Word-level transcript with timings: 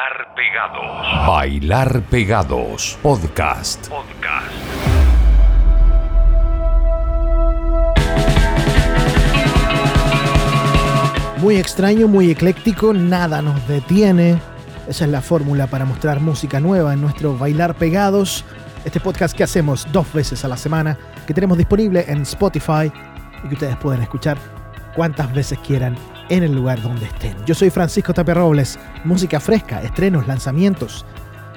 Bailar 0.00 0.34
Pegados. 0.34 1.26
Bailar 1.26 2.00
Pegados. 2.08 2.98
Podcast. 3.02 3.88
Podcast. 3.88 4.50
Muy 11.42 11.56
extraño, 11.56 12.08
muy 12.08 12.30
ecléctico, 12.30 12.94
nada 12.94 13.42
nos 13.42 13.68
detiene. 13.68 14.40
Esa 14.88 15.04
es 15.04 15.10
la 15.10 15.20
fórmula 15.20 15.66
para 15.66 15.84
mostrar 15.84 16.20
música 16.20 16.60
nueva 16.60 16.94
en 16.94 17.02
nuestro 17.02 17.36
Bailar 17.36 17.74
Pegados. 17.74 18.46
Este 18.86 19.00
podcast 19.00 19.36
que 19.36 19.44
hacemos 19.44 19.86
dos 19.92 20.10
veces 20.14 20.42
a 20.46 20.48
la 20.48 20.56
semana, 20.56 20.96
que 21.26 21.34
tenemos 21.34 21.58
disponible 21.58 22.06
en 22.08 22.22
Spotify 22.22 22.90
y 23.44 23.48
que 23.48 23.54
ustedes 23.54 23.76
pueden 23.76 24.00
escuchar 24.00 24.38
cuantas 24.96 25.30
veces 25.34 25.58
quieran 25.58 25.94
en 26.30 26.44
el 26.44 26.54
lugar 26.54 26.80
donde 26.80 27.04
estén. 27.04 27.36
Yo 27.44 27.54
soy 27.54 27.68
Francisco 27.68 28.14
Tapia 28.14 28.34
Robles, 28.34 28.78
música 29.04 29.38
fresca, 29.38 29.82
estrenos, 29.82 30.26
lanzamientos, 30.26 31.04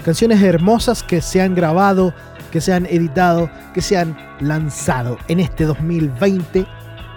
canciones 0.03 0.41
hermosas 0.41 1.03
que 1.03 1.21
se 1.21 1.41
han 1.41 1.55
grabado, 1.55 2.13
que 2.51 2.59
se 2.59 2.73
han 2.73 2.85
editado, 2.87 3.49
que 3.73 3.81
se 3.81 3.97
han 3.97 4.17
lanzado 4.41 5.17
en 5.27 5.39
este 5.39 5.63
2020. 5.63 6.65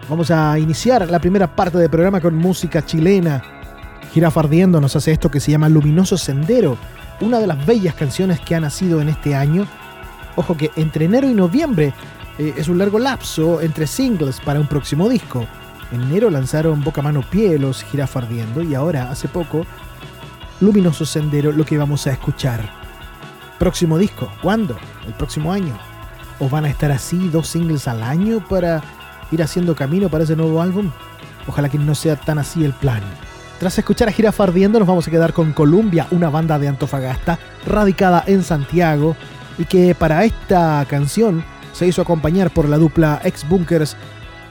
Vamos 0.08 0.30
a 0.30 0.58
iniciar 0.58 1.10
la 1.10 1.18
primera 1.18 1.56
parte 1.56 1.78
del 1.78 1.90
programa 1.90 2.20
con 2.20 2.36
música 2.36 2.84
chilena. 2.84 3.42
Girafa 4.12 4.40
Ardiendo 4.40 4.80
nos 4.80 4.94
hace 4.94 5.12
esto 5.12 5.30
que 5.30 5.40
se 5.40 5.50
llama 5.50 5.68
Luminoso 5.68 6.16
Sendero, 6.16 6.78
una 7.20 7.40
de 7.40 7.46
las 7.46 7.66
bellas 7.66 7.94
canciones 7.94 8.38
que 8.40 8.54
ha 8.54 8.60
nacido 8.60 9.00
en 9.00 9.08
este 9.08 9.34
año. 9.34 9.66
Ojo 10.36 10.56
que 10.56 10.70
entre 10.76 11.06
enero 11.06 11.28
y 11.28 11.34
noviembre 11.34 11.94
eh, 12.38 12.54
es 12.56 12.68
un 12.68 12.78
largo 12.78 12.98
lapso 12.98 13.62
entre 13.62 13.86
singles 13.86 14.40
para 14.40 14.60
un 14.60 14.66
próximo 14.66 15.08
disco. 15.08 15.46
En 15.92 16.02
enero 16.02 16.30
lanzaron 16.30 16.82
Boca 16.82 17.02
Mano 17.02 17.22
Pie 17.22 17.58
los 17.58 17.82
Girafa 17.82 18.20
Ardiendo 18.20 18.62
y 18.62 18.74
ahora, 18.74 19.10
hace 19.10 19.28
poco, 19.28 19.64
Luminoso 20.60 21.06
Sendero, 21.06 21.52
lo 21.52 21.64
que 21.64 21.78
vamos 21.78 22.06
a 22.06 22.12
escuchar. 22.12 22.68
Próximo 23.58 23.96
disco, 23.98 24.30
¿cuándo? 24.42 24.76
¿El 25.06 25.14
próximo 25.14 25.52
año? 25.52 25.78
¿O 26.40 26.48
van 26.48 26.64
a 26.64 26.70
estar 26.70 26.90
así 26.90 27.28
dos 27.28 27.48
singles 27.48 27.88
al 27.88 28.02
año 28.02 28.44
para 28.46 28.82
ir 29.30 29.42
haciendo 29.42 29.74
camino 29.74 30.08
para 30.08 30.24
ese 30.24 30.36
nuevo 30.36 30.60
álbum? 30.60 30.90
Ojalá 31.46 31.68
que 31.68 31.78
no 31.78 31.94
sea 31.94 32.16
tan 32.16 32.38
así 32.38 32.64
el 32.64 32.72
plan. 32.72 33.02
Tras 33.58 33.78
escuchar 33.78 34.08
a 34.08 34.12
Girafa 34.12 34.44
Ardiendo 34.44 34.78
nos 34.78 34.88
vamos 34.88 35.06
a 35.06 35.10
quedar 35.10 35.32
con 35.32 35.52
Columbia, 35.52 36.06
una 36.10 36.28
banda 36.28 36.58
de 36.58 36.68
Antofagasta 36.68 37.38
radicada 37.64 38.24
en 38.26 38.42
Santiago 38.42 39.16
y 39.56 39.64
que 39.64 39.94
para 39.94 40.24
esta 40.24 40.84
canción 40.88 41.44
se 41.72 41.86
hizo 41.86 42.02
acompañar 42.02 42.50
por 42.50 42.68
la 42.68 42.76
dupla 42.76 43.20
ex 43.24 43.48
Bunkers 43.48 43.96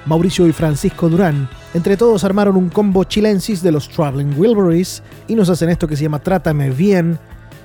Mauricio 0.05 0.47
y 0.47 0.51
Francisco 0.51 1.09
Durán. 1.09 1.49
Entre 1.73 1.97
todos 1.97 2.23
armaron 2.23 2.55
un 2.55 2.69
combo 2.69 3.03
chilensis 3.03 3.61
de 3.63 3.71
los 3.71 3.89
Traveling 3.89 4.37
Wilburys 4.37 5.01
y 5.27 5.35
nos 5.35 5.49
hacen 5.49 5.69
esto 5.69 5.87
que 5.87 5.95
se 5.95 6.03
llama 6.03 6.19
Trátame 6.19 6.69
Bien, 6.69 7.17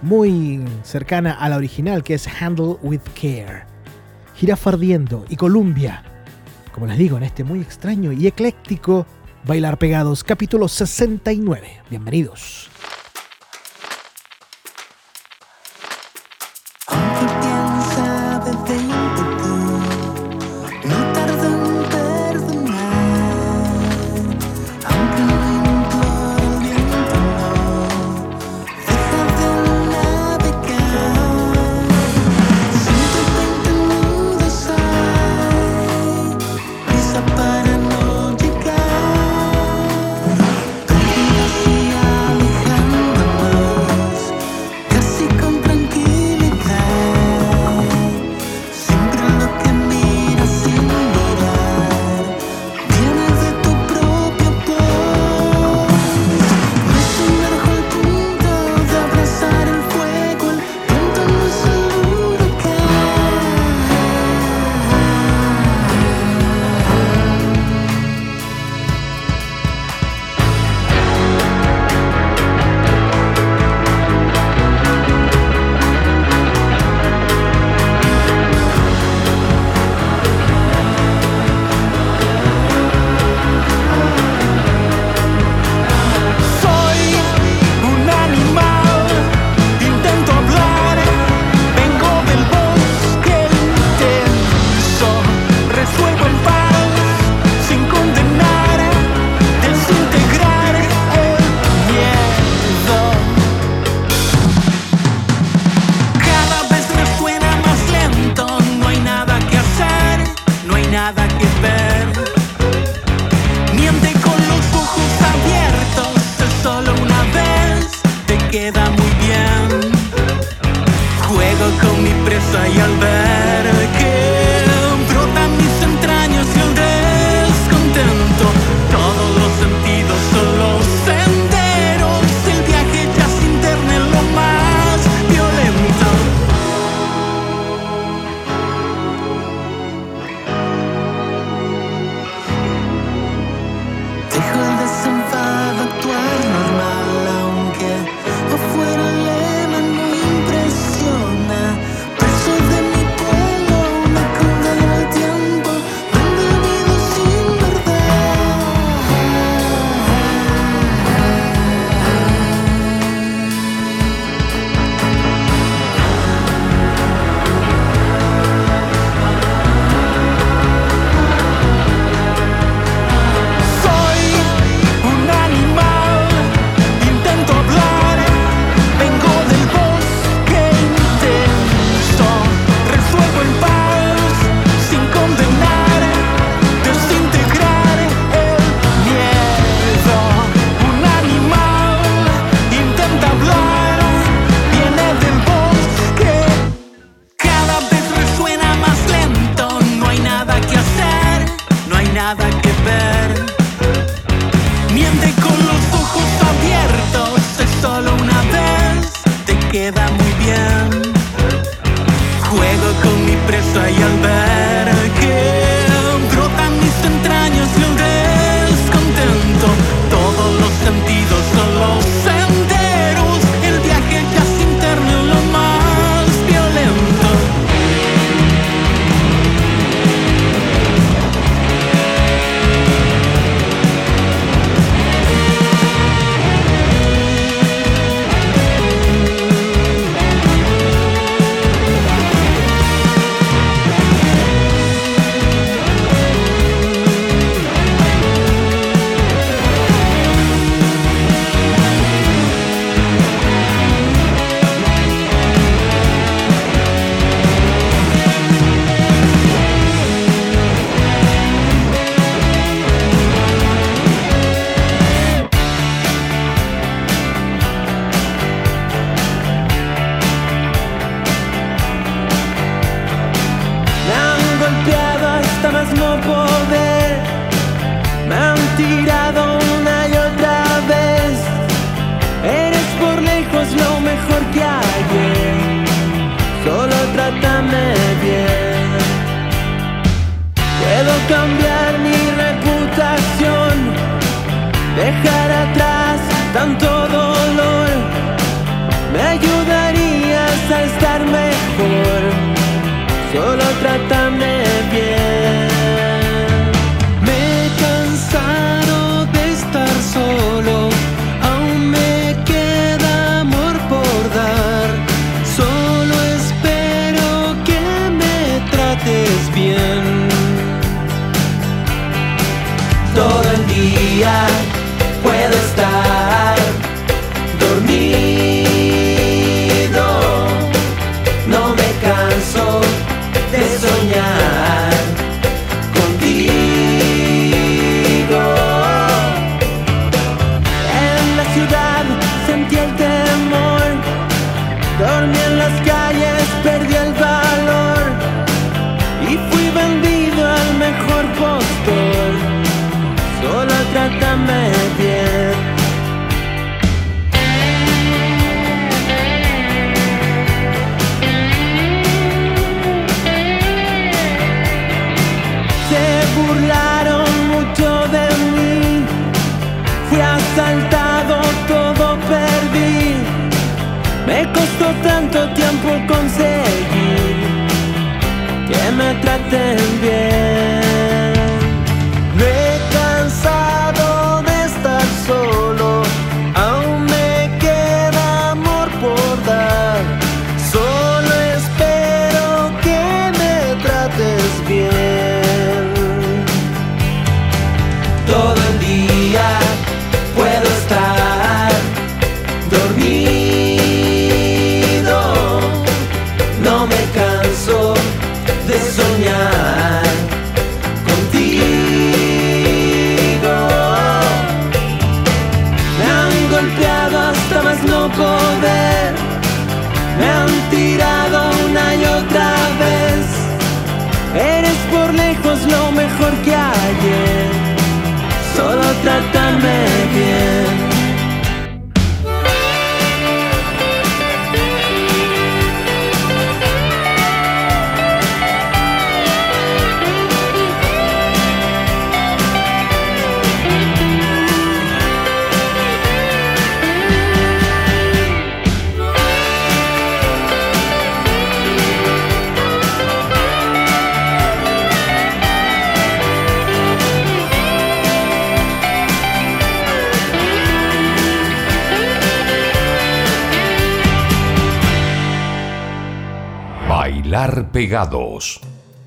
muy 0.02 0.64
cercana 0.82 1.34
a 1.34 1.48
la 1.48 1.56
original 1.56 2.02
que 2.02 2.14
es 2.14 2.26
Handle 2.26 2.76
with 2.82 3.02
Care. 3.20 3.64
Girafa 4.36 4.70
Ardiendo 4.70 5.26
y 5.28 5.36
Columbia, 5.36 6.02
como 6.72 6.86
les 6.86 6.96
digo, 6.96 7.18
en 7.18 7.24
este 7.24 7.44
muy 7.44 7.60
extraño 7.60 8.10
y 8.12 8.26
ecléctico 8.26 9.06
Bailar 9.44 9.78
Pegados, 9.78 10.24
capítulo 10.24 10.66
69. 10.66 11.82
Bienvenidos. 11.90 12.69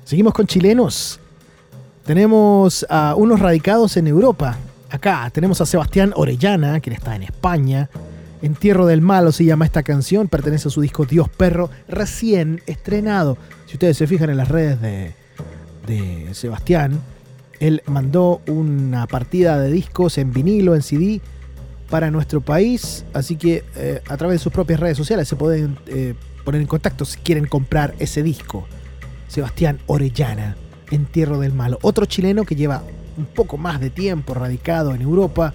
Seguimos 0.04 0.34
con 0.34 0.46
chilenos. 0.46 1.20
Tenemos 2.04 2.84
a 2.88 3.14
unos 3.16 3.40
radicados 3.40 3.96
en 3.96 4.06
Europa. 4.06 4.58
Acá 4.90 5.30
tenemos 5.32 5.60
a 5.60 5.66
Sebastián 5.66 6.12
Orellana, 6.16 6.80
quien 6.80 6.94
está 6.94 7.16
en 7.16 7.22
España. 7.22 7.88
Entierro 8.42 8.86
del 8.86 9.00
Malo 9.00 9.32
se 9.32 9.44
llama 9.44 9.64
esta 9.64 9.82
canción, 9.82 10.28
pertenece 10.28 10.68
a 10.68 10.70
su 10.70 10.82
disco 10.82 11.06
Dios 11.06 11.28
Perro, 11.30 11.70
recién 11.88 12.62
estrenado. 12.66 13.38
Si 13.66 13.74
ustedes 13.74 13.96
se 13.96 14.06
fijan 14.06 14.28
en 14.28 14.36
las 14.36 14.48
redes 14.48 14.80
de, 14.80 15.14
de 15.86 16.34
Sebastián, 16.34 17.00
él 17.60 17.82
mandó 17.86 18.42
una 18.46 19.06
partida 19.06 19.58
de 19.58 19.70
discos 19.70 20.18
en 20.18 20.32
vinilo, 20.32 20.74
en 20.74 20.82
CD, 20.82 21.20
para 21.88 22.10
nuestro 22.10 22.40
país. 22.40 23.04
Así 23.14 23.36
que 23.36 23.64
eh, 23.76 24.02
a 24.08 24.16
través 24.16 24.40
de 24.40 24.42
sus 24.42 24.52
propias 24.52 24.80
redes 24.80 24.96
sociales 24.96 25.28
se 25.28 25.36
pueden 25.36 25.78
eh, 25.86 26.14
poner 26.44 26.60
en 26.60 26.66
contacto 26.66 27.04
si 27.04 27.18
quieren 27.18 27.46
comprar 27.46 27.94
ese 27.98 28.22
disco. 28.22 28.66
Sebastián 29.28 29.80
Orellana, 29.86 30.56
Entierro 30.90 31.40
del 31.40 31.52
Malo. 31.52 31.78
Otro 31.82 32.06
chileno 32.06 32.44
que 32.44 32.54
lleva 32.54 32.82
un 33.16 33.26
poco 33.26 33.56
más 33.56 33.80
de 33.80 33.90
tiempo 33.90 34.34
radicado 34.34 34.94
en 34.94 35.02
Europa 35.02 35.54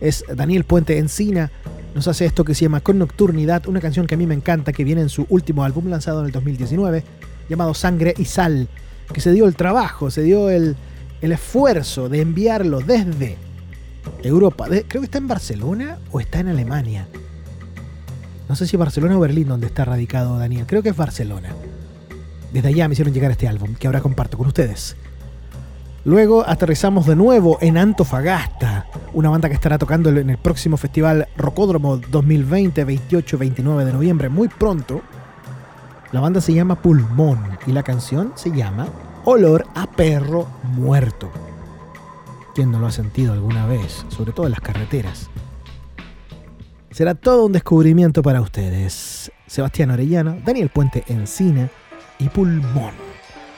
es 0.00 0.24
Daniel 0.34 0.64
Puente 0.64 0.98
Encina, 0.98 1.50
nos 1.94 2.06
hace 2.06 2.26
esto 2.26 2.44
que 2.44 2.54
se 2.54 2.62
llama 2.62 2.80
Con 2.80 2.98
Nocturnidad, 2.98 3.66
una 3.66 3.80
canción 3.80 4.06
que 4.06 4.14
a 4.14 4.18
mí 4.18 4.26
me 4.26 4.34
encanta, 4.34 4.72
que 4.72 4.84
viene 4.84 5.00
en 5.00 5.08
su 5.08 5.26
último 5.30 5.64
álbum 5.64 5.88
lanzado 5.88 6.20
en 6.20 6.26
el 6.26 6.32
2019, 6.32 7.02
llamado 7.48 7.74
Sangre 7.74 8.14
y 8.16 8.24
Sal, 8.24 8.68
que 9.12 9.20
se 9.20 9.32
dio 9.32 9.46
el 9.46 9.56
trabajo, 9.56 10.10
se 10.10 10.22
dio 10.22 10.50
el, 10.50 10.76
el 11.20 11.32
esfuerzo 11.32 12.08
de 12.08 12.20
enviarlo 12.20 12.80
desde 12.80 13.36
Europa. 14.22 14.66
creo 14.66 15.00
que 15.00 15.06
está 15.06 15.18
en 15.18 15.28
Barcelona 15.28 15.98
o 16.12 16.20
está 16.20 16.40
en 16.40 16.48
Alemania. 16.48 17.08
No 18.48 18.56
sé 18.56 18.66
si 18.66 18.76
Barcelona 18.76 19.16
o 19.16 19.20
Berlín 19.20 19.48
donde 19.48 19.66
está 19.66 19.84
radicado 19.84 20.38
Daniel. 20.38 20.66
Creo 20.66 20.82
que 20.82 20.88
es 20.88 20.96
Barcelona. 20.96 21.50
Desde 22.52 22.68
allá 22.68 22.88
me 22.88 22.94
hicieron 22.94 23.12
llegar 23.12 23.30
este 23.30 23.46
álbum, 23.46 23.74
que 23.74 23.86
ahora 23.86 24.00
comparto 24.00 24.38
con 24.38 24.46
ustedes. 24.46 24.96
Luego 26.04 26.48
aterrizamos 26.48 27.06
de 27.06 27.16
nuevo 27.16 27.58
en 27.60 27.76
Antofagasta, 27.76 28.86
una 29.12 29.28
banda 29.28 29.48
que 29.48 29.54
estará 29.54 29.76
tocando 29.76 30.08
en 30.08 30.30
el 30.30 30.38
próximo 30.38 30.78
festival 30.78 31.28
Rocódromo 31.36 31.98
2020, 31.98 32.86
28-29 32.86 33.84
de 33.84 33.92
noviembre, 33.92 34.28
muy 34.30 34.48
pronto. 34.48 35.02
La 36.12 36.20
banda 36.20 36.40
se 36.40 36.54
llama 36.54 36.80
Pulmón 36.80 37.58
y 37.66 37.72
la 37.72 37.82
canción 37.82 38.32
se 38.36 38.50
llama 38.50 38.88
Olor 39.24 39.66
a 39.74 39.86
Perro 39.90 40.48
Muerto. 40.62 41.30
¿Quién 42.54 42.72
no 42.72 42.78
lo 42.78 42.86
ha 42.86 42.92
sentido 42.92 43.34
alguna 43.34 43.66
vez? 43.66 44.06
Sobre 44.08 44.32
todo 44.32 44.46
en 44.46 44.52
las 44.52 44.60
carreteras. 44.60 45.28
Será 46.98 47.14
todo 47.14 47.46
un 47.46 47.52
descubrimiento 47.52 48.22
para 48.22 48.40
ustedes. 48.40 49.30
Sebastián 49.46 49.92
Orellano, 49.92 50.36
Daniel 50.44 50.68
Puente 50.68 51.04
Encina 51.06 51.70
y 52.18 52.28
Pulmón. 52.28 52.92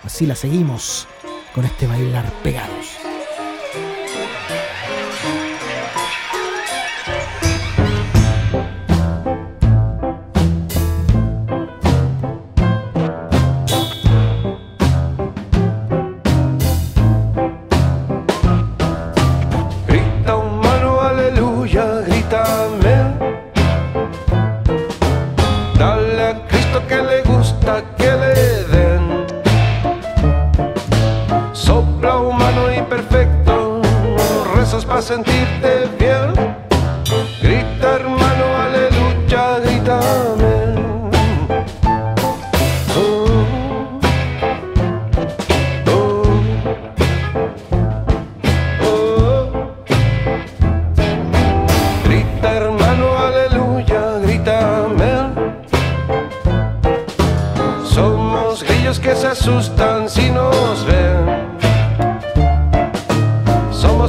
Así 0.04 0.26
la 0.26 0.34
seguimos 0.34 1.08
con 1.54 1.64
este 1.64 1.86
bailar 1.86 2.30
pegados. 2.42 3.09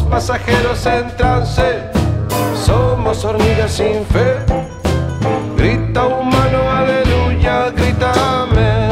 Pasajeros 0.03 0.85
en 0.85 1.15
trance, 1.17 1.79
somos 2.65 3.23
hormigas 3.25 3.71
sin 3.71 4.05
fe. 4.05 4.37
Grita 5.57 6.05
humano, 6.05 6.71
aleluya, 6.71 7.71
grita 7.71 8.11
amén. 8.43 8.91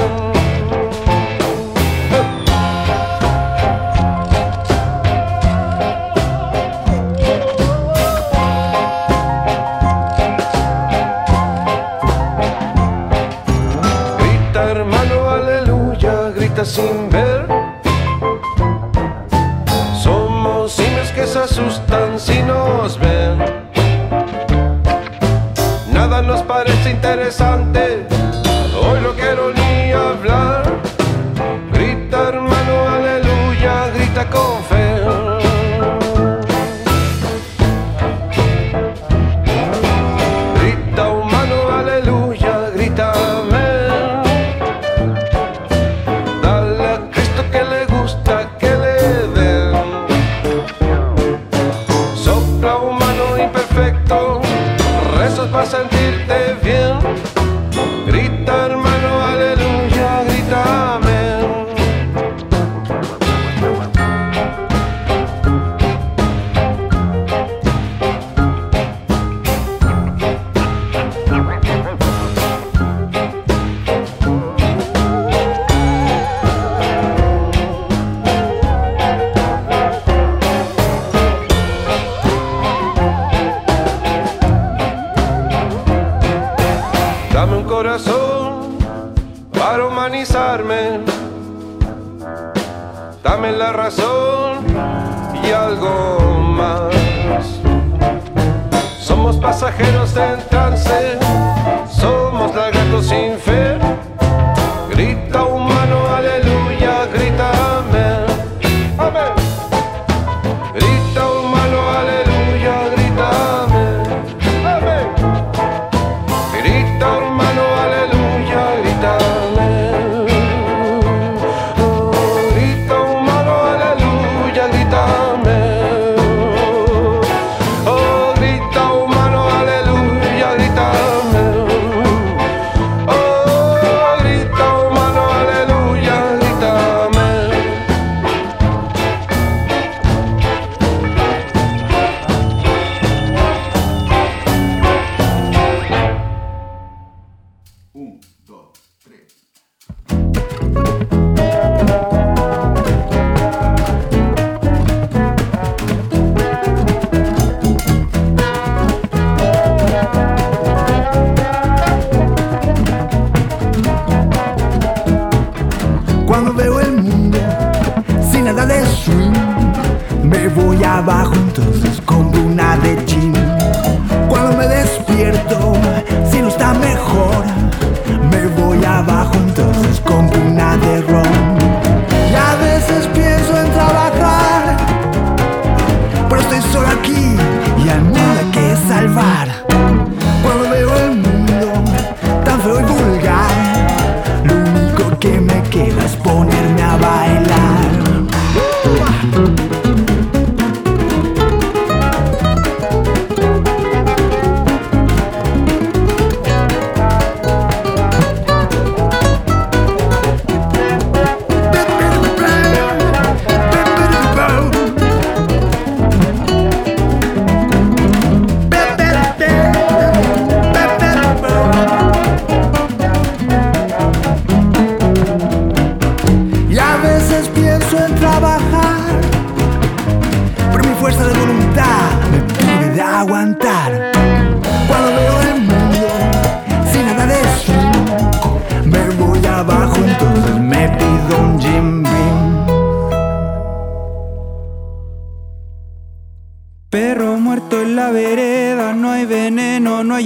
Grita 16.36 16.63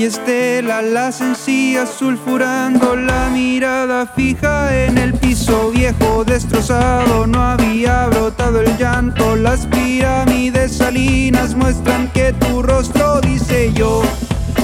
estela, 0.02 0.82
las 0.82 1.22
encías 1.22 1.88
sulfurando, 1.88 2.96
la 2.96 3.30
mirada 3.30 4.08
fija 4.08 4.76
en 4.86 4.98
el 4.98 5.14
piso 5.14 5.70
viejo 5.70 6.24
destrozado. 6.26 7.28
No 7.28 7.40
había 7.40 8.08
brotado 8.08 8.62
el 8.62 8.76
llanto, 8.78 9.36
las 9.36 9.68
pirámides 9.68 10.78
salinas 10.78 11.54
muestran 11.54 12.10
que 12.12 12.34
tu 12.34 12.64
rostro 12.64 13.22
dice 13.22 13.72
yo. 13.74 14.02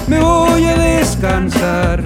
Me 0.07 0.19
voy 0.19 0.65
a 0.65 0.74
descansar 0.75 2.03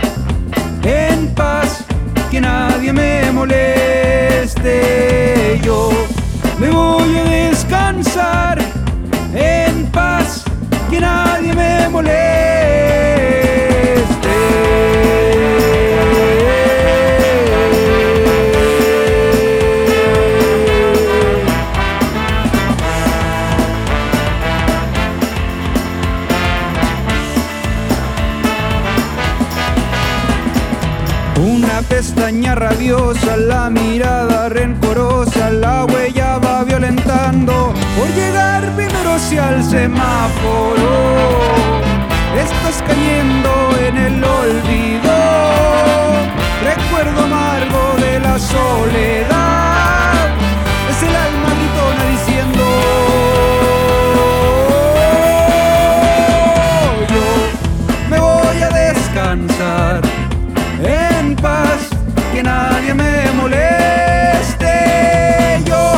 en 0.84 1.34
paz, 1.34 1.86
que 2.30 2.42
nadie 2.42 2.92
me 2.92 3.32
moleste. 3.32 4.82
Yo 5.64 5.92
me 6.60 6.70
voy 6.70 7.18
a 7.20 7.24
descansar 7.24 8.60
en 9.34 9.86
paz 9.92 10.43
que 10.94 11.00
nadie 11.02 11.54
me 11.54 11.90
moleste. 11.90 12.14
Una 31.40 31.82
pestaña 31.82 32.56
rabiosa, 32.56 33.38
la 33.38 33.70
mirada 33.70 34.50
rencorosa, 34.50 35.50
la 35.50 35.86
huella 35.86 36.38
va 36.38 36.64
violentando 36.64 37.74
hacia 39.16 39.50
el 39.50 39.64
semáforo. 39.64 40.92
Estás 42.36 42.82
cayendo 42.88 43.52
en 43.88 43.98
el 43.98 44.24
olvido, 44.24 45.14
recuerdo 46.64 47.24
amargo 47.24 47.96
de 48.00 48.20
la 48.20 48.40
soledad. 48.40 50.30
Es 50.90 51.04
el 51.04 51.16
alma 51.16 51.50
gritona 51.60 52.04
diciendo. 52.16 52.64
Yo 57.14 57.28
me 58.10 58.20
voy 58.20 58.62
a 58.64 58.70
descansar 58.70 60.02
en 60.84 61.36
paz, 61.36 61.90
que 62.34 62.42
nadie 62.42 62.94
me 62.96 63.32
moleste. 63.34 64.74
Yo 65.66 65.93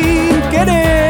sin 0.00 0.40
querer. 0.50 1.07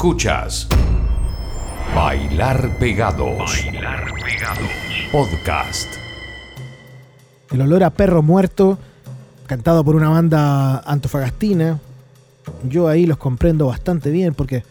Escuchas 0.00 0.66
Bailar 1.94 2.78
Pegados. 2.78 3.66
Podcast. 5.12 5.88
El 7.50 7.60
olor 7.60 7.84
a 7.84 7.90
perro 7.90 8.22
muerto, 8.22 8.78
cantado 9.46 9.84
por 9.84 9.96
una 9.96 10.08
banda 10.08 10.78
antofagastina. 10.86 11.80
Yo 12.66 12.88
ahí 12.88 13.04
los 13.04 13.18
comprendo 13.18 13.66
bastante 13.66 14.10
bien 14.10 14.32
porque 14.32 14.64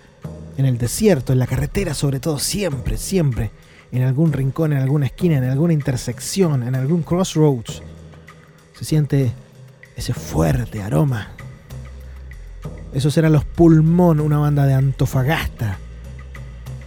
en 0.58 0.66
el 0.66 0.80
desierto, 0.80 1.32
en 1.32 1.38
la 1.38 1.46
carretera 1.46 1.94
sobre 1.94 2.20
todo, 2.20 2.40
siempre, 2.40 2.98
siempre, 2.98 3.52
en 3.92 4.02
algún 4.02 4.34
rincón, 4.34 4.74
en 4.74 4.80
alguna 4.80 5.06
esquina, 5.06 5.38
en 5.38 5.44
alguna 5.44 5.74
intersección, 5.74 6.64
en 6.64 6.74
algún 6.74 7.04
crossroads, 7.04 7.84
se 8.74 8.84
siente 8.84 9.32
ese 9.96 10.12
fuerte 10.12 10.82
aroma. 10.82 11.36
Esos 12.94 13.16
eran 13.18 13.34
los 13.34 13.46
Pulmón, 13.46 14.20
una 14.20 14.40
banda 14.40 14.66
de 14.66 14.74
Antofagasta. 14.74 15.78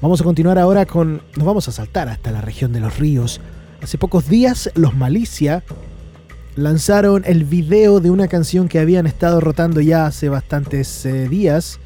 Vamos 0.01 0.21
a 0.21 0.25
continuar 0.25 0.59
ahora 0.59 0.85
con. 0.85 1.23
Nos 1.37 1.47
vamos 1.47 1.69
a 1.69 1.73
saltar 1.73 2.09
hasta 2.09 2.33
la 2.33 2.41
región 2.41 2.73
de 2.73 2.81
los 2.81 2.99
ríos. 2.99 3.41
Hace 3.81 3.99
pocos 3.99 4.29
días, 4.29 4.71
los 4.75 4.95
Malicia 4.95 5.63
lanzaron 6.57 7.23
el 7.25 7.45
video 7.45 8.01
de 8.01 8.11
una 8.11 8.29
canción 8.29 8.69
que 8.69 8.79
habían 8.79 9.07
estado 9.07 9.41
rotando 9.41 9.81
ya 9.81 10.07
hace 10.07 10.29
bastantes 10.29 11.07
eh, 11.07 11.29
días. 11.29 11.79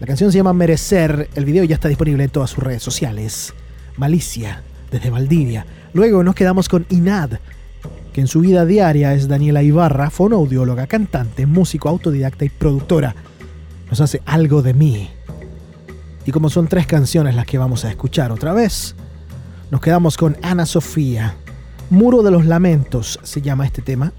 La 0.00 0.06
canción 0.06 0.32
se 0.32 0.38
llama 0.38 0.54
Merecer. 0.54 1.28
El 1.34 1.44
video 1.44 1.64
ya 1.64 1.74
está 1.74 1.88
disponible 1.88 2.24
en 2.24 2.30
todas 2.30 2.50
sus 2.50 2.64
redes 2.64 2.82
sociales. 2.82 3.52
Malicia, 3.98 4.62
desde 4.90 5.10
Valdivia. 5.10 5.66
Luego 5.92 6.24
nos 6.24 6.34
quedamos 6.34 6.68
con 6.68 6.86
Inad, 6.88 7.32
en 8.20 8.26
su 8.26 8.40
vida 8.40 8.64
diaria 8.64 9.14
es 9.14 9.28
Daniela 9.28 9.62
Ibarra, 9.62 10.10
fonoaudióloga, 10.10 10.86
cantante, 10.86 11.46
músico, 11.46 11.88
autodidacta 11.88 12.44
y 12.44 12.48
productora. 12.48 13.14
Nos 13.90 14.00
hace 14.00 14.22
algo 14.26 14.62
de 14.62 14.74
mí. 14.74 15.10
Y 16.26 16.32
como 16.32 16.50
son 16.50 16.66
tres 16.66 16.86
canciones 16.86 17.34
las 17.34 17.46
que 17.46 17.58
vamos 17.58 17.84
a 17.84 17.90
escuchar 17.90 18.32
otra 18.32 18.52
vez, 18.52 18.96
nos 19.70 19.80
quedamos 19.80 20.16
con 20.16 20.36
Ana 20.42 20.66
Sofía. 20.66 21.36
Muro 21.90 22.22
de 22.22 22.30
los 22.30 22.44
Lamentos 22.44 23.20
se 23.22 23.40
llama 23.40 23.64
este 23.64 23.82
tema, 23.82 24.12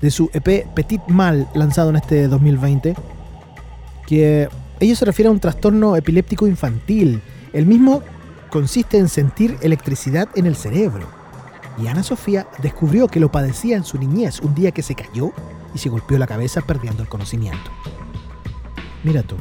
de 0.00 0.10
su 0.10 0.28
EP 0.32 0.66
Petit 0.74 1.06
Mal, 1.08 1.48
lanzado 1.54 1.90
en 1.90 1.96
este 1.96 2.28
2020, 2.28 2.94
que 4.06 4.48
ella 4.80 4.96
se 4.96 5.04
refiere 5.04 5.28
a 5.28 5.32
un 5.32 5.40
trastorno 5.40 5.96
epiléptico 5.96 6.46
infantil. 6.46 7.22
El 7.52 7.66
mismo 7.66 8.02
consiste 8.50 8.98
en 8.98 9.08
sentir 9.08 9.56
electricidad 9.62 10.28
en 10.34 10.46
el 10.46 10.56
cerebro. 10.56 11.15
Y 11.78 11.86
Ana 11.88 12.02
Sofía 12.02 12.48
descubrió 12.62 13.08
que 13.08 13.20
lo 13.20 13.30
padecía 13.30 13.76
en 13.76 13.84
su 13.84 13.98
niñez 13.98 14.40
un 14.40 14.54
día 14.54 14.70
que 14.70 14.82
se 14.82 14.94
cayó 14.94 15.32
y 15.74 15.78
se 15.78 15.88
golpeó 15.88 16.18
la 16.18 16.26
cabeza 16.26 16.62
perdiendo 16.62 17.02
el 17.02 17.08
conocimiento. 17.08 17.70
Mira 19.04 19.22
tú. 19.22 19.36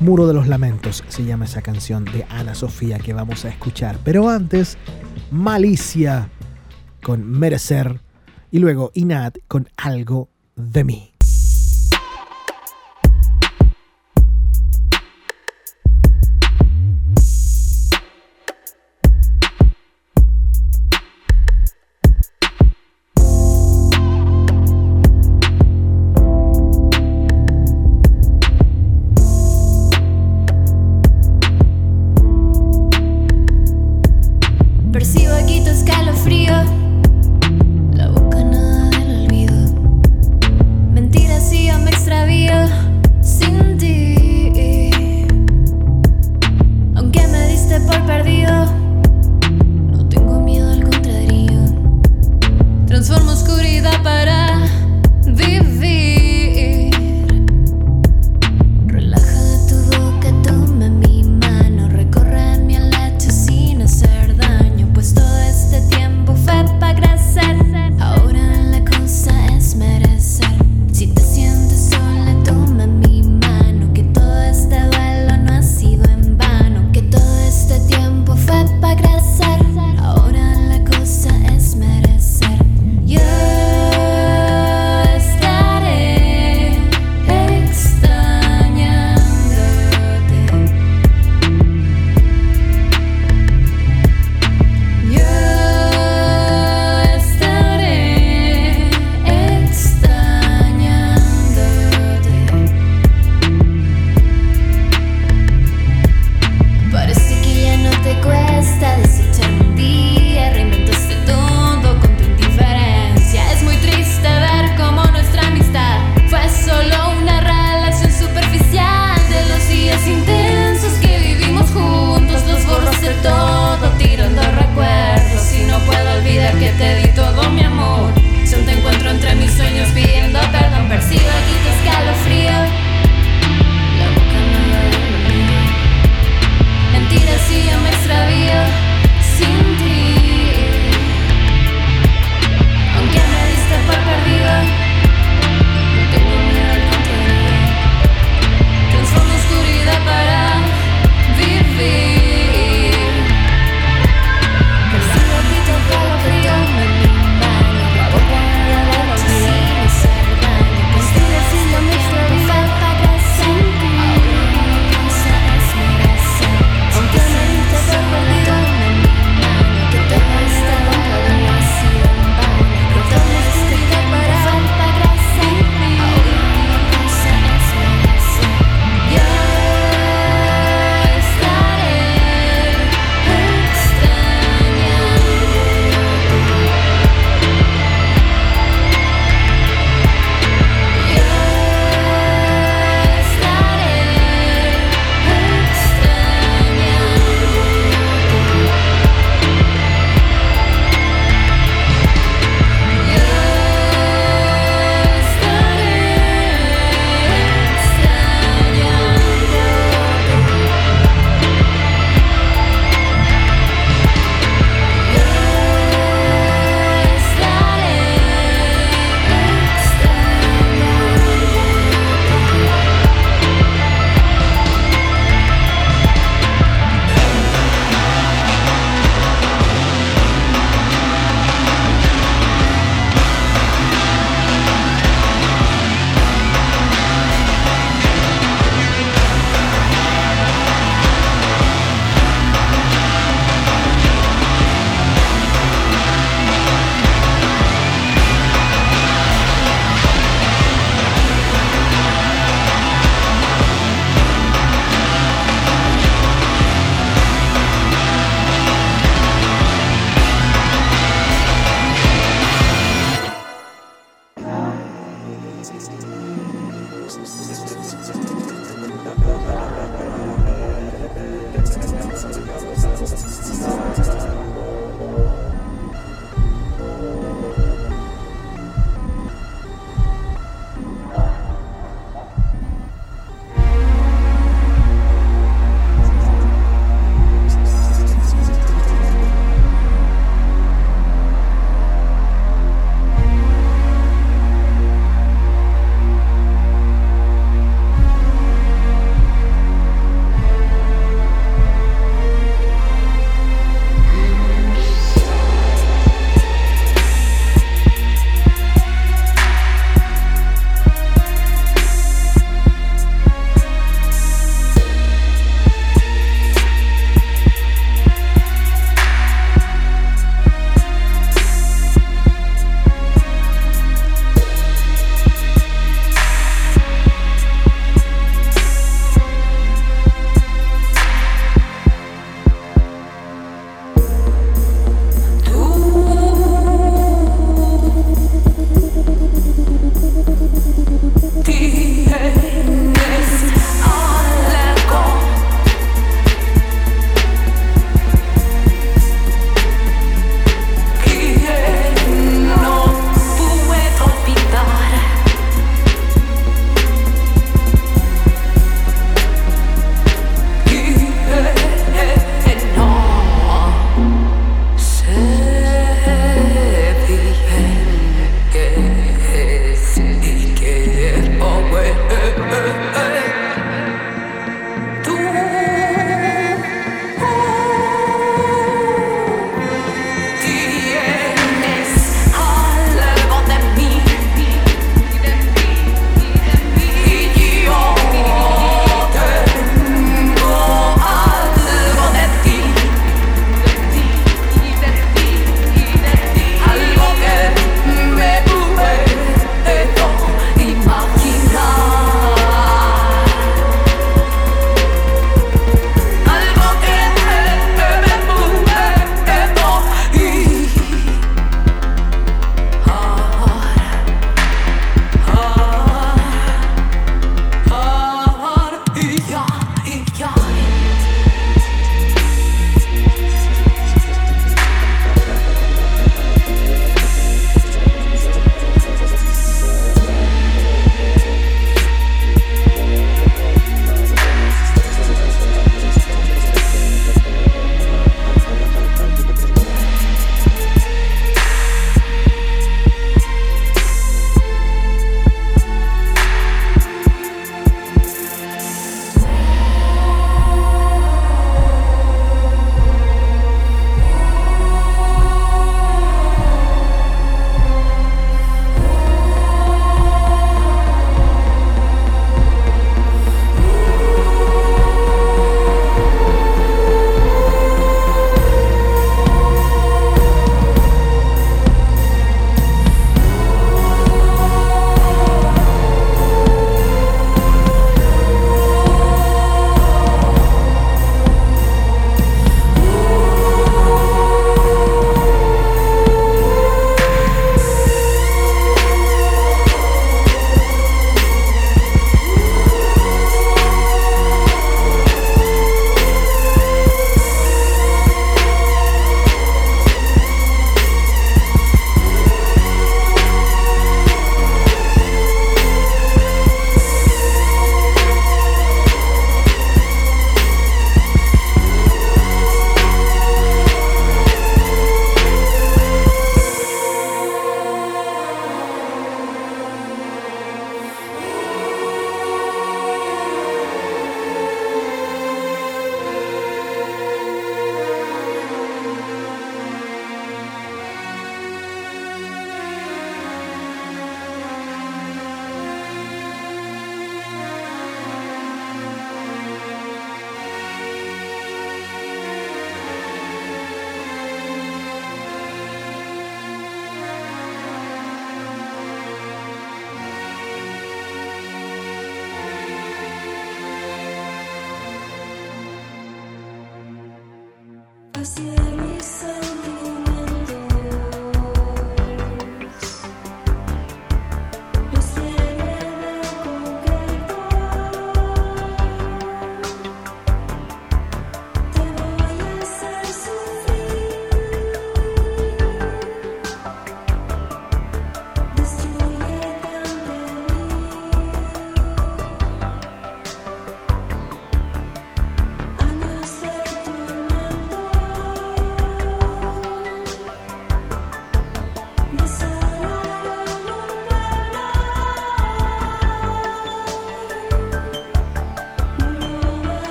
Muro 0.00 0.26
de 0.26 0.34
los 0.34 0.48
Lamentos 0.48 1.04
se 1.08 1.24
llama 1.24 1.44
esa 1.44 1.62
canción 1.62 2.04
de 2.04 2.26
Ana 2.28 2.54
Sofía 2.54 2.98
que 2.98 3.12
vamos 3.12 3.44
a 3.44 3.48
escuchar. 3.48 3.98
Pero 4.04 4.28
antes, 4.28 4.76
Malicia 5.30 6.30
con 7.02 7.28
Merecer 7.28 8.00
y 8.50 8.58
luego 8.58 8.90
Inad 8.94 9.34
con 9.46 9.68
Algo 9.76 10.28
de 10.56 10.84
mí. 10.84 11.13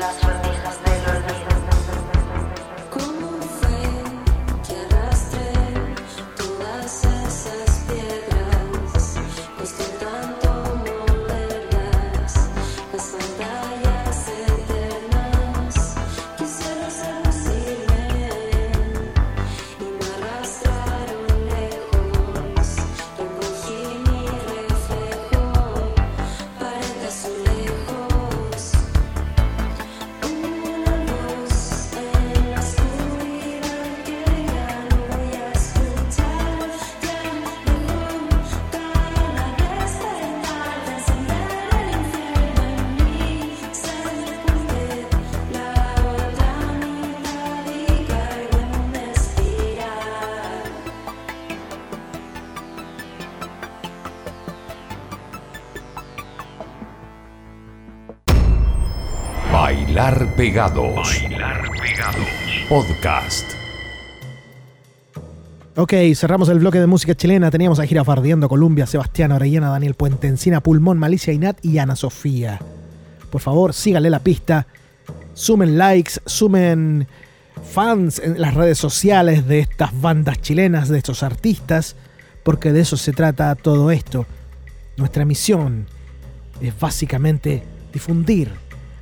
las 0.00 0.18
razones. 0.22 0.39
Bailar 60.40 60.72
Pegados. 60.72 62.32
Podcast. 62.66 63.52
Ok, 65.76 65.92
cerramos 66.14 66.48
el 66.48 66.60
bloque 66.60 66.80
de 66.80 66.86
música 66.86 67.14
chilena. 67.14 67.50
Teníamos 67.50 67.78
a 67.78 67.84
Gira 67.84 68.06
Fardiendo, 68.06 68.48
Colombia, 68.48 68.86
Sebastián 68.86 69.32
Orellana, 69.32 69.68
Daniel 69.68 69.92
Puente 69.92 70.28
Encina, 70.28 70.62
Pulmón, 70.62 70.96
Malicia 70.96 71.34
Inat 71.34 71.62
y 71.62 71.76
Ana 71.76 71.94
Sofía. 71.94 72.58
Por 73.28 73.42
favor, 73.42 73.74
síganle 73.74 74.08
la 74.08 74.20
pista. 74.20 74.66
Sumen 75.34 75.76
likes, 75.76 76.12
sumen 76.24 77.06
fans 77.70 78.18
en 78.18 78.40
las 78.40 78.54
redes 78.54 78.78
sociales 78.78 79.46
de 79.46 79.58
estas 79.58 80.00
bandas 80.00 80.40
chilenas, 80.40 80.88
de 80.88 80.96
estos 80.96 81.22
artistas, 81.22 81.96
porque 82.44 82.72
de 82.72 82.80
eso 82.80 82.96
se 82.96 83.12
trata 83.12 83.54
todo 83.56 83.90
esto. 83.90 84.24
Nuestra 84.96 85.26
misión 85.26 85.84
es 86.62 86.80
básicamente 86.80 87.62
difundir 87.92 88.50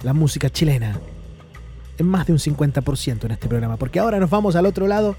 la 0.03 0.13
música 0.15 0.51
chilena 0.51 0.99
en 1.99 2.07
más 2.07 2.27
de 2.27 2.33
un 2.33 2.39
50% 2.39 3.25
en 3.25 3.31
este 3.31 3.49
programa, 3.49 3.77
porque 3.77 3.99
ahora 3.99 4.19
nos 4.19 4.31
vamos 4.31 4.57
al 4.57 4.67
otro 4.67 4.87
lado, 4.87 5.17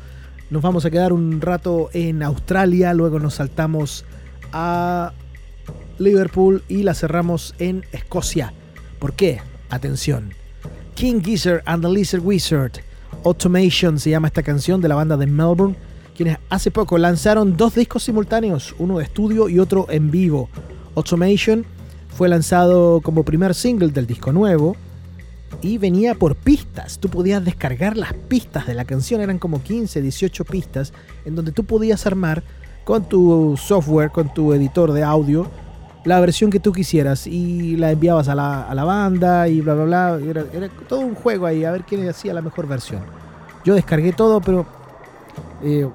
nos 0.50 0.62
vamos 0.62 0.86
a 0.86 0.90
quedar 0.90 1.14
un 1.14 1.42
rato 1.42 1.90
en 1.94 2.24
Australia, 2.24 2.94
luego 2.94 3.20
nos 3.20 3.36
saltamos 3.36 4.06
a 4.52 5.14
Liverpool 6.00 6.64
y 6.68 6.84
la 6.84 6.94
cerramos 6.94 7.54
en 7.60 7.86
Escocia. 7.92 8.54
¿Por 8.98 9.14
qué? 9.14 9.42
Atención. 9.70 10.34
King 10.96 11.22
Gizzard 11.22 11.62
and 11.66 11.84
the 11.84 11.90
Lizard 11.92 12.22
Wizard. 12.22 12.72
Automation 13.24 14.00
se 14.00 14.10
llama 14.10 14.28
esta 14.28 14.44
canción 14.44 14.82
de 14.82 14.88
la 14.88 14.96
banda 14.96 15.18
de 15.18 15.28
Melbourne, 15.28 15.76
quienes 16.16 16.38
hace 16.50 16.72
poco 16.72 16.98
lanzaron 16.98 17.56
dos 17.56 17.76
discos 17.76 18.04
simultáneos, 18.04 18.74
uno 18.80 18.98
de 18.98 19.04
estudio 19.04 19.50
y 19.50 19.60
otro 19.60 19.88
en 19.90 20.10
vivo. 20.10 20.50
Automation 20.96 21.66
fue 22.10 22.30
lanzado 22.30 23.02
como 23.02 23.24
primer 23.24 23.54
single 23.54 23.90
del 23.90 24.08
disco 24.08 24.32
nuevo 24.32 24.76
y 25.62 25.78
venía 25.78 26.16
por 26.16 26.36
pistas. 26.36 27.00
Tú 27.00 27.10
podías 27.10 27.44
descargar 27.44 27.98
las 27.98 28.14
pistas 28.14 28.68
de 28.68 28.74
la 28.74 28.86
canción, 28.86 29.22
eran 29.22 29.40
como 29.40 29.62
15, 29.62 30.02
18 30.02 30.46
pistas, 30.46 30.94
en 31.26 31.36
donde 31.36 31.52
tú 31.52 31.64
podías 31.64 32.06
armar 32.06 32.44
con 32.84 33.08
tu 33.08 33.56
software, 33.58 34.12
con 34.12 34.34
tu 34.34 34.54
editor 34.54 34.92
de 34.94 35.04
audio, 35.04 35.50
la 36.06 36.20
versión 36.20 36.50
que 36.50 36.60
tú 36.60 36.72
quisieras 36.72 37.28
y 37.28 37.76
la 37.76 37.92
enviabas 37.92 38.30
a 38.30 38.36
la, 38.36 38.64
a 38.64 38.74
la 38.74 38.84
banda 38.84 39.48
y 39.48 39.62
bla, 39.62 39.76
bla, 39.76 39.86
bla. 39.86 40.20
Era, 40.54 40.70
todo 40.88 41.02
un 41.02 41.16
juego 41.16 41.46
ahí, 41.46 41.66
a 41.66 41.72
ver 41.72 41.84
quién 41.84 42.08
hacía 42.08 42.34
la 42.34 42.42
mejor 42.42 42.68
versión. 42.68 43.04
Yo 43.66 43.76
descargué 43.76 44.14
todo, 44.14 44.42
pero 44.42 44.66
eh, 45.62 45.88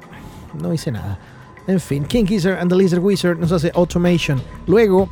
no 0.60 0.72
hice 0.72 0.92
nada. 0.92 1.18
En 1.66 1.80
fin, 1.80 2.04
King 2.04 2.26
Gizzard 2.26 2.58
and 2.60 2.70
the 2.70 2.76
Lizard 2.76 3.02
Wizard 3.02 3.38
nos 3.38 3.50
hace 3.50 3.72
Automation. 3.74 4.40
Luego, 4.66 5.08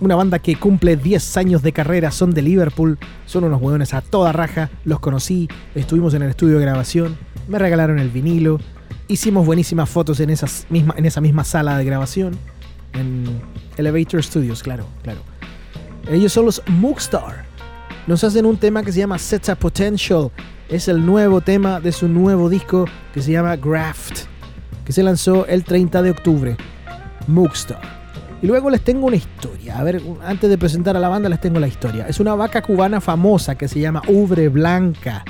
una 0.00 0.16
banda 0.16 0.38
que 0.38 0.56
cumple 0.56 0.96
10 0.96 1.36
años 1.36 1.62
de 1.62 1.72
carrera, 1.72 2.10
son 2.10 2.32
de 2.32 2.42
Liverpool, 2.42 2.98
son 3.26 3.44
unos 3.44 3.60
hueones 3.60 3.94
a 3.94 4.00
toda 4.00 4.32
raja, 4.32 4.70
los 4.84 5.00
conocí, 5.00 5.48
estuvimos 5.74 6.14
en 6.14 6.22
el 6.22 6.30
estudio 6.30 6.58
de 6.58 6.62
grabación, 6.62 7.16
me 7.48 7.58
regalaron 7.58 7.98
el 7.98 8.10
vinilo, 8.10 8.58
hicimos 9.08 9.46
buenísimas 9.46 9.88
fotos 9.88 10.20
en, 10.20 10.30
esa 10.30 11.20
misma 11.20 11.44
sala 11.44 11.78
de 11.78 11.84
grabación, 11.84 12.36
en 12.92 13.24
Elevator 13.76 14.22
Studios, 14.22 14.62
claro, 14.62 14.86
claro. 15.02 15.20
Ellos 16.10 16.32
son 16.32 16.46
los 16.46 16.62
Mookstar. 16.66 17.44
Nos 18.06 18.22
hacen 18.24 18.44
un 18.44 18.58
tema 18.58 18.82
que 18.82 18.92
se 18.92 18.98
llama 18.98 19.18
Sets 19.18 19.48
a 19.48 19.54
Potential. 19.54 20.30
Es 20.68 20.88
el 20.88 21.04
nuevo 21.04 21.40
tema 21.40 21.80
de 21.80 21.92
su 21.92 22.08
nuevo 22.08 22.50
disco 22.50 22.84
que 23.14 23.22
se 23.22 23.32
llama 23.32 23.56
Graft, 23.56 24.26
que 24.84 24.92
se 24.92 25.02
lanzó 25.02 25.46
el 25.46 25.64
30 25.64 26.02
de 26.02 26.10
octubre. 26.10 26.56
Mookstar. 27.26 28.03
Y 28.44 28.46
luego 28.46 28.68
les 28.68 28.82
tengo 28.82 29.06
una 29.06 29.16
historia. 29.16 29.78
A 29.78 29.84
ver, 29.84 30.02
antes 30.22 30.50
de 30.50 30.58
presentar 30.58 30.94
a 30.98 31.00
la 31.00 31.08
banda 31.08 31.30
les 31.30 31.40
tengo 31.40 31.58
la 31.58 31.66
historia. 31.66 32.06
Es 32.06 32.20
una 32.20 32.34
vaca 32.34 32.60
cubana 32.60 33.00
famosa 33.00 33.54
que 33.54 33.68
se 33.68 33.80
llama 33.80 34.02
Ubre 34.06 34.50
Blanca. 34.50 35.24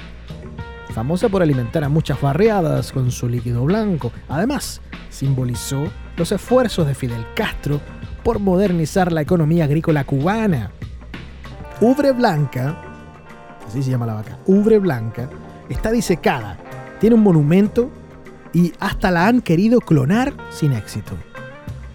Famosa 0.93 1.29
por 1.29 1.41
alimentar 1.41 1.85
a 1.85 1.89
muchas 1.89 2.21
barriadas 2.21 2.91
con 2.91 3.13
su 3.13 3.29
líquido 3.29 3.63
blanco. 3.67 4.11
Además, 4.29 4.81
simbolizó 5.11 5.85
los 6.17 6.33
esfuerzos 6.33 6.89
de 6.89 6.97
Fidel 6.97 7.25
Castro 7.37 7.81
por 8.25 8.41
modernizar 8.41 9.13
la 9.13 9.21
economía 9.21 9.67
agrícola 9.67 10.03
cubana. 10.03 10.73
Ubre 11.81 12.11
Blanca, 12.11 12.77
así 13.65 13.81
se 13.85 13.91
llama 13.91 14.07
la 14.07 14.15
vaca, 14.15 14.41
Ubre 14.47 14.81
Blanca, 14.81 15.31
está 15.69 15.93
disecada, 15.93 16.59
tiene 16.99 17.15
un 17.15 17.23
monumento 17.23 17.93
y 18.53 18.73
hasta 18.81 19.13
la 19.13 19.29
han 19.29 19.41
querido 19.41 19.79
clonar 19.79 20.35
sin 20.51 20.73
éxito. 20.73 21.15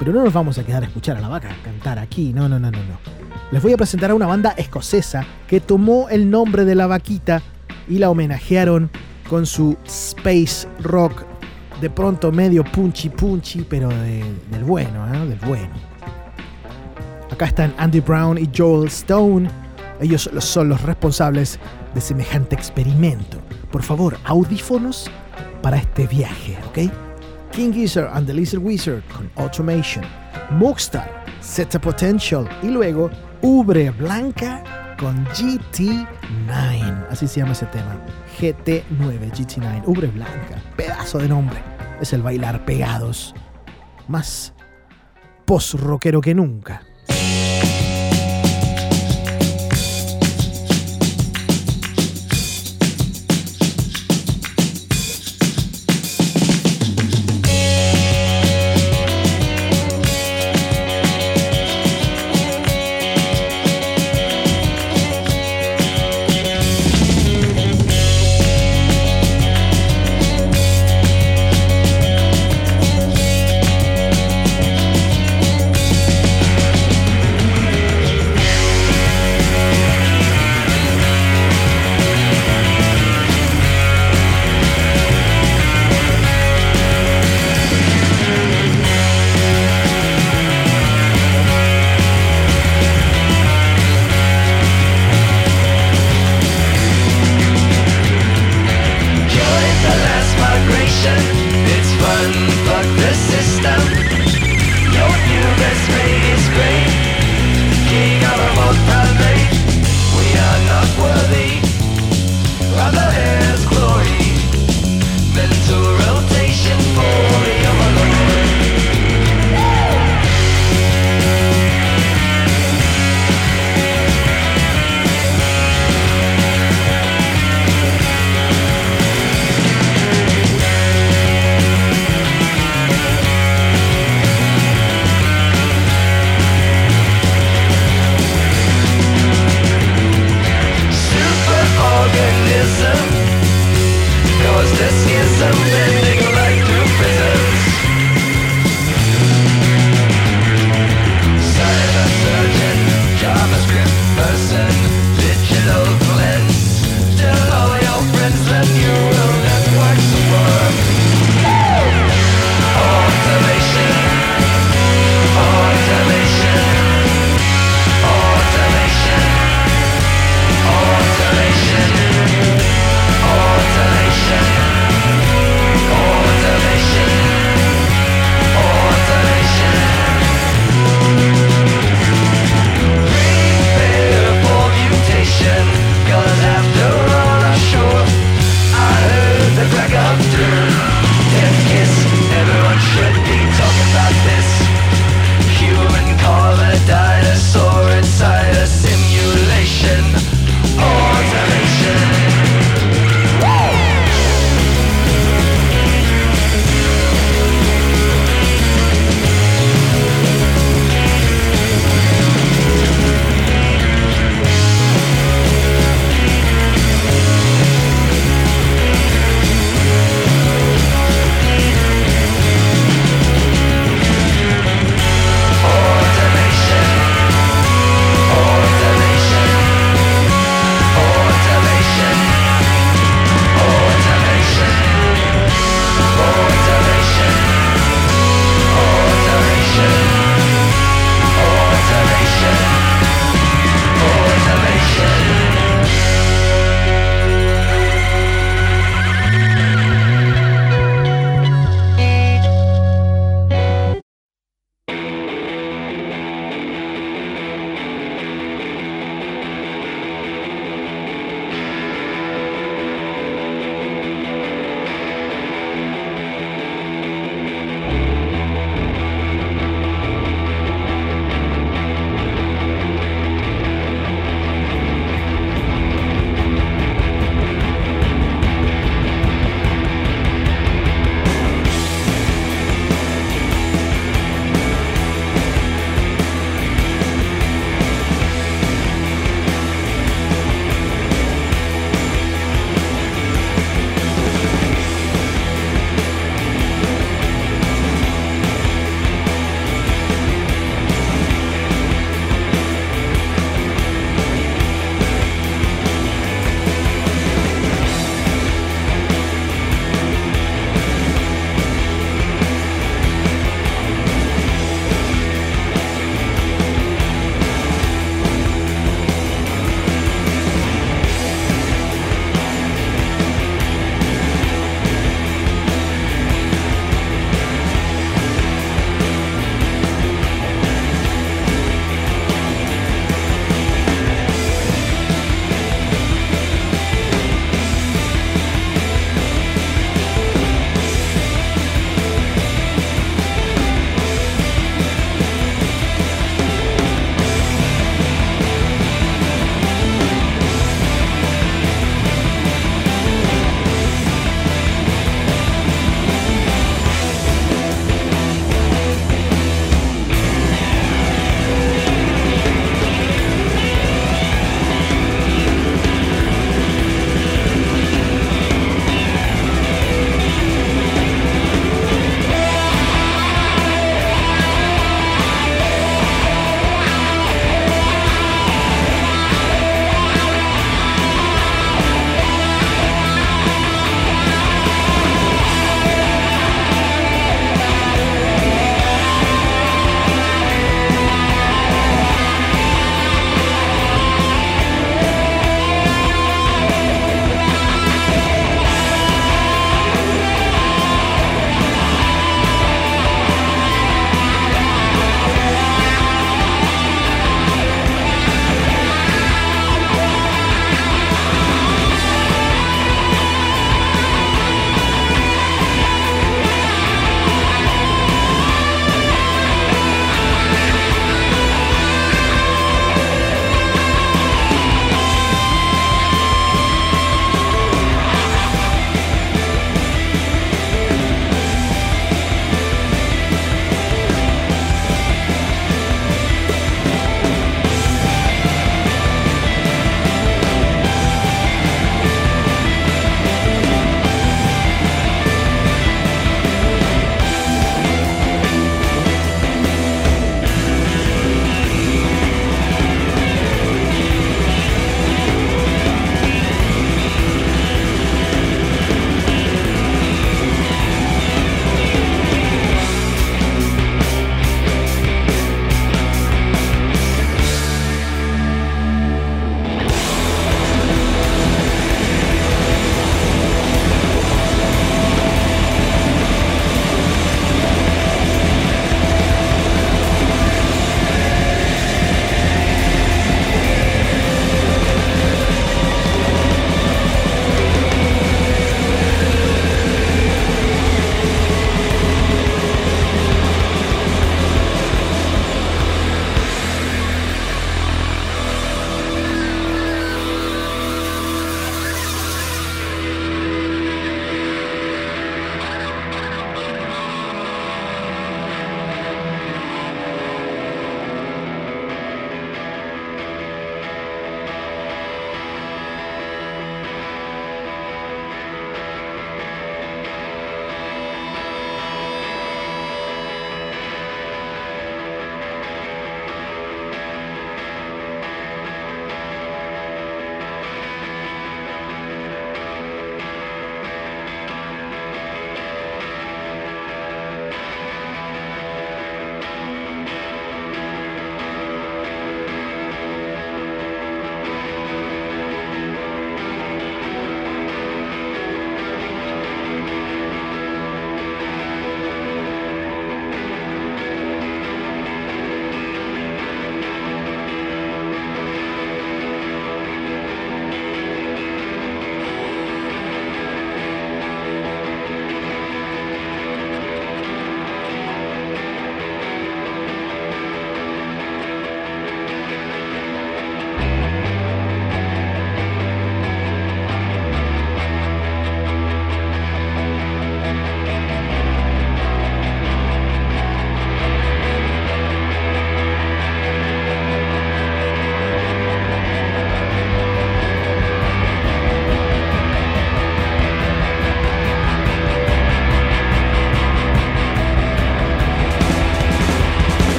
Pero 0.00 0.12
no 0.12 0.24
nos 0.24 0.32
vamos 0.32 0.58
a 0.58 0.64
quedar 0.64 0.82
a 0.82 0.86
escuchar 0.86 1.16
a 1.16 1.20
la 1.20 1.28
vaca 1.28 1.50
cantar 1.62 1.98
aquí, 2.00 2.32
no, 2.32 2.48
no, 2.48 2.58
no, 2.58 2.70
no, 2.72 2.78
no. 2.78 2.98
Les 3.52 3.62
voy 3.62 3.72
a 3.72 3.76
presentar 3.76 4.10
a 4.10 4.14
una 4.14 4.26
banda 4.26 4.54
escocesa 4.56 5.24
que 5.46 5.60
tomó 5.60 6.08
el 6.08 6.28
nombre 6.30 6.64
de 6.64 6.74
la 6.74 6.86
vaquita 6.88 7.42
y 7.88 7.98
la 7.98 8.08
homenajearon 8.10 8.90
con 9.28 9.44
su 9.46 9.76
space 9.86 10.66
rock 10.82 11.24
de 11.80 11.90
pronto 11.90 12.32
medio 12.32 12.64
punchy 12.64 13.10
punchy, 13.10 13.62
pero 13.68 13.88
de- 13.90 14.24
del 14.50 14.64
bueno, 14.64 15.06
¿eh? 15.14 15.26
del 15.28 15.38
bueno. 15.40 15.70
Acá 17.30 17.46
están 17.46 17.74
Andy 17.78 18.00
Brown 18.00 18.38
y 18.38 18.48
Joel 18.56 18.88
Stone. 18.88 19.48
Ellos 20.00 20.30
son 20.38 20.68
los 20.70 20.80
responsables 20.82 21.58
de 21.94 22.00
semejante 22.00 22.54
experimento. 22.56 23.38
Por 23.70 23.82
favor, 23.82 24.16
audífonos 24.24 25.10
para 25.62 25.76
este 25.76 26.06
viaje, 26.06 26.58
¿ok? 26.68 26.90
King 27.52 27.72
Gizzard 27.72 28.10
and 28.14 28.26
the 28.26 28.32
Lizard 28.32 28.62
Wizard 28.62 29.02
con 29.08 29.30
Automation. 29.36 30.04
Mookstar, 30.50 31.24
Set 31.40 31.74
a 31.74 31.80
Potential. 31.80 32.48
Y 32.62 32.68
luego 32.68 33.10
Ubre 33.42 33.90
Blanca 33.90 34.62
con 34.98 35.26
GT9. 35.26 37.06
Así 37.10 37.26
se 37.26 37.40
llama 37.40 37.52
ese 37.52 37.66
tema. 37.66 37.98
GT9, 38.38 39.32
GT9. 39.32 39.82
Ubre 39.86 40.08
Blanca. 40.08 40.62
Pedazo 40.76 41.18
de 41.18 41.28
nombre. 41.28 41.60
Es 42.00 42.12
el 42.12 42.22
bailar 42.22 42.64
pegados. 42.64 43.34
Más 44.08 44.54
post-rockero 45.44 46.20
que 46.20 46.34
nunca. 46.34 46.82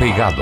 Bailar 0.00 0.32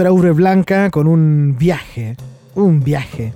Era 0.00 0.12
Ubre 0.12 0.32
Blanca 0.32 0.90
con 0.90 1.08
un 1.08 1.56
viaje, 1.58 2.16
un 2.54 2.84
viaje. 2.84 3.32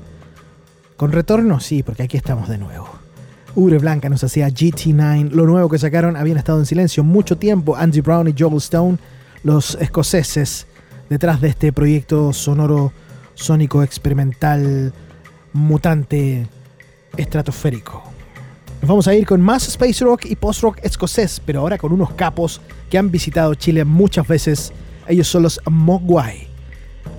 Con 0.97 1.11
retorno, 1.11 1.59
sí, 1.59 1.83
porque 1.83 2.05
aquí 2.05 2.17
estamos 2.17 2.49
de 2.49 2.59
nuevo. 2.59 2.89
Ubre 3.55 3.79
Blanca 3.79 4.09
nos 4.09 4.23
hacía 4.23 4.49
GT9. 4.49 5.31
Lo 5.31 5.47
nuevo 5.47 5.69
que 5.69 5.79
sacaron 5.79 6.17
habían 6.17 6.39
estado 6.39 6.61
en 6.61 6.67
silencio 6.67 7.03
mucho 7.03 7.37
tiempo. 7.37 7.75
Andy 7.77 8.01
Brown 8.01 8.29
y 8.29 8.35
Joel 8.39 8.59
Stone, 8.59 8.99
los 9.43 9.77
escoceses, 9.81 10.67
detrás 11.11 11.41
de 11.41 11.49
este 11.49 11.73
proyecto 11.73 12.33
sonoro, 12.33 12.93
sónico, 13.35 13.83
experimental, 13.83 14.93
mutante, 15.53 16.47
estratosférico. 17.17 18.05
Nos 18.83 18.89
vamos 18.89 19.09
a 19.09 19.15
ir 19.15 19.27
con 19.27 19.41
más 19.41 19.67
space 19.67 20.05
rock 20.05 20.27
y 20.27 20.37
post 20.37 20.63
rock 20.63 20.79
escocés, 20.83 21.41
pero 21.45 21.61
ahora 21.61 21.79
con 21.79 21.93
unos 21.93 22.13
capos 22.13 22.61
que 22.89 22.99
han 22.99 23.11
visitado 23.11 23.55
Chile 23.55 23.85
muchas 23.85 24.29
veces. 24.29 24.73
Ellos 25.09 25.27
son 25.27 25.43
los 25.43 25.61
Mogwai. 25.69 26.52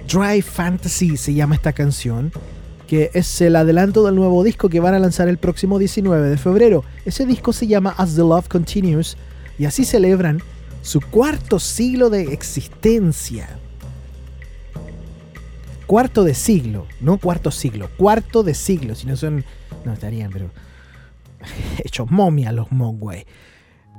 Dry 0.08 0.42
Fantasy 0.42 1.18
se 1.18 1.34
llama 1.34 1.56
esta 1.56 1.74
canción, 1.74 2.32
que 2.88 3.12
es 3.14 3.42
el 3.42 3.56
adelanto 3.56 4.06
del 4.06 4.16
nuevo 4.16 4.44
disco 4.44 4.70
que 4.70 4.80
van 4.80 4.94
a 4.94 5.00
lanzar 5.00 5.28
el 5.28 5.38
próximo 5.38 5.80
19 5.80 6.30
de 6.30 6.38
febrero. 6.38 6.84
Ese 7.06 7.26
disco 7.26 7.54
se 7.54 7.68
llama 7.68 7.96
As 7.98 8.16
the 8.16 8.22
Love 8.22 8.48
Continues 8.48 9.18
y 9.58 9.66
así 9.66 9.86
celebran 9.86 10.42
su 10.82 11.00
cuarto 11.02 11.60
siglo 11.60 12.10
de 12.10 12.34
existencia. 12.34 13.58
Cuarto 15.88 16.24
de 16.24 16.34
siglo, 16.34 16.88
no 17.02 17.18
cuarto 17.18 17.52
siglo, 17.52 17.90
cuarto 17.98 18.44
de 18.44 18.54
siglo, 18.54 18.96
si 18.96 19.08
no 19.08 19.16
son... 19.16 19.46
No 19.86 19.94
estarían, 19.94 20.32
pero... 20.32 20.50
Hechos 21.84 22.10
momia 22.10 22.52
los 22.52 22.72
Mogwai. 22.72 23.26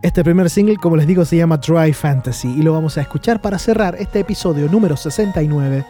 Este 0.03 0.23
primer 0.23 0.51
single, 0.51 0.77
como 0.77 0.97
les 0.97 1.07
digo, 1.07 1.25
se 1.25 1.37
llama 1.37 1.57
Dry 1.57 1.93
Fantasy 1.93 2.49
y 2.49 2.63
lo 2.63 2.73
vamos 2.73 2.99
a 2.99 3.01
escuchar 3.01 3.41
para 3.41 3.59
cerrar 3.59 3.97
este 3.99 4.21
episodio 4.21 4.69
número 4.69 4.97
69 4.97 5.85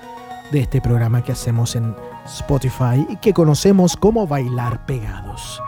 de 0.52 0.61
este 0.61 0.80
programa 0.80 1.22
que 1.22 1.32
hacemos 1.32 1.74
en 1.74 1.94
Spotify 2.26 3.07
y 3.09 3.16
que 3.16 3.32
conocemos 3.32 3.96
como 3.96 4.26
Bailar 4.26 4.86
Pegados. 4.86 5.61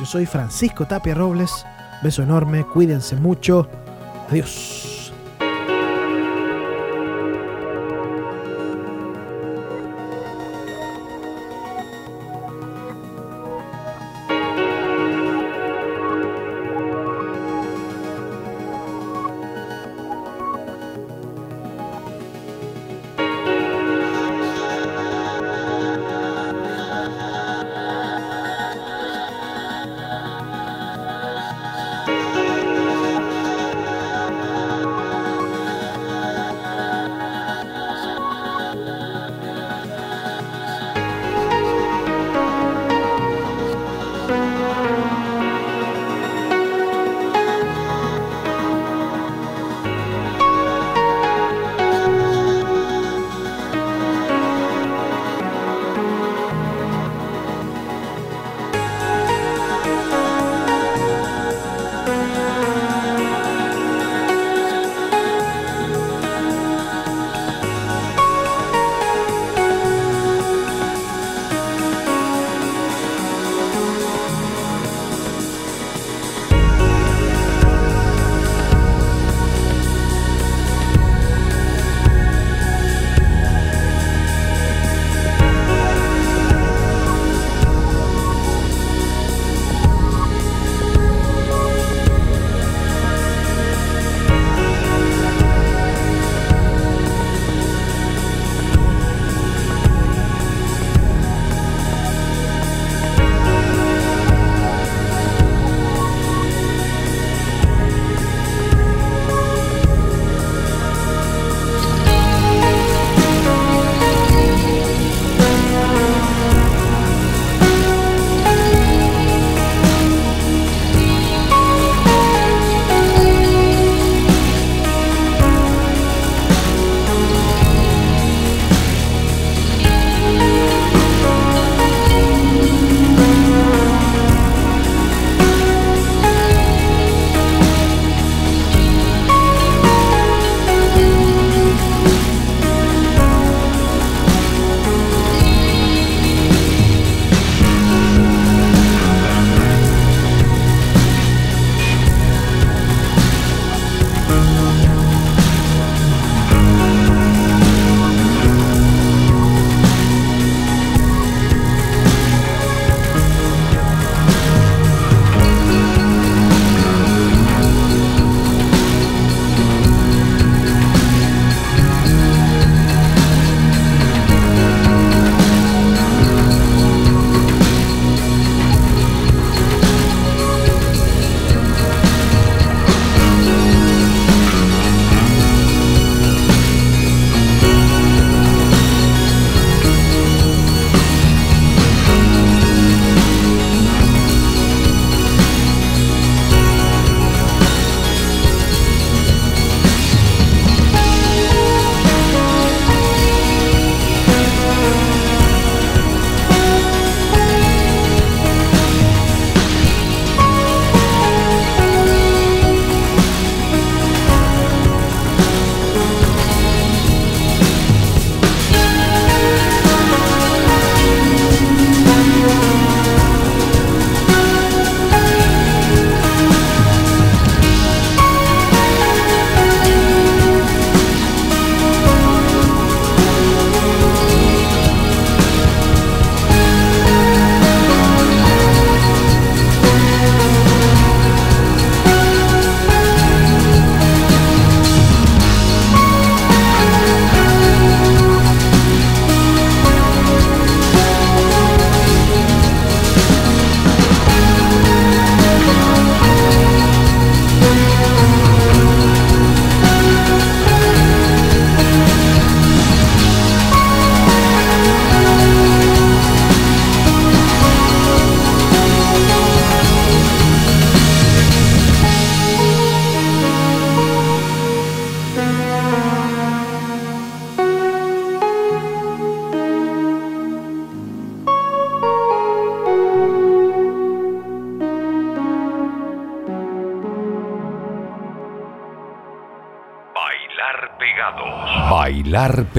Yo 0.00 0.06
soy 0.06 0.24
Francisco 0.24 0.86
Tapia 0.86 1.14
Robles, 1.14 1.66
beso 2.02 2.22
enorme, 2.22 2.64
cuídense 2.64 3.16
mucho, 3.16 3.68
adiós. 4.30 5.03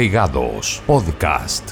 Podcast. 0.06 0.82
Podcast. 0.86 1.65